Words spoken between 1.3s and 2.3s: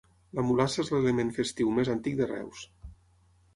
festiu més antic